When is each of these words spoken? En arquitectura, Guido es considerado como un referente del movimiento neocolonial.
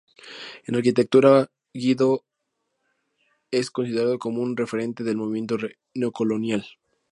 En 0.65 0.73
arquitectura, 0.73 1.51
Guido 1.75 2.25
es 3.51 3.69
considerado 3.69 4.17
como 4.17 4.41
un 4.41 4.57
referente 4.57 5.03
del 5.03 5.15
movimiento 5.17 5.57
neocolonial. 5.93 6.65